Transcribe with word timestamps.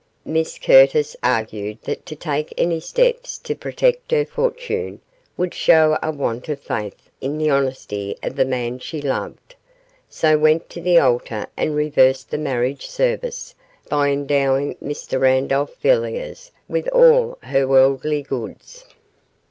Miss 0.25 0.57
Curtis 0.57 1.15
argued 1.21 1.79
that 1.83 2.07
to 2.07 2.15
take 2.15 2.51
any 2.57 2.79
steps 2.79 3.37
to 3.37 3.53
protect 3.53 4.09
her 4.09 4.25
fortune 4.25 4.99
would 5.37 5.53
show 5.53 5.95
a 6.01 6.09
want 6.09 6.49
of 6.49 6.59
faith 6.59 7.11
in 7.21 7.37
the 7.37 7.51
honesty 7.51 8.17
of 8.23 8.35
the 8.35 8.43
man 8.43 8.79
she 8.79 8.99
loved, 8.99 9.53
so 10.09 10.39
went 10.39 10.71
to 10.71 10.81
the 10.81 10.97
altar 10.97 11.45
and 11.55 11.75
reversed 11.75 12.31
the 12.31 12.39
marriage 12.39 12.87
service 12.87 13.53
by 13.91 14.09
endowing 14.09 14.73
Mr 14.83 15.19
Randolph 15.21 15.75
Villiers 15.79 16.49
with 16.67 16.87
all 16.87 17.37
her 17.43 17.67
worldly 17.67 18.23
goods. 18.23 18.85